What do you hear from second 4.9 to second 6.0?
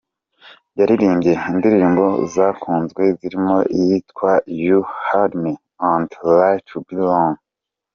Had Me” na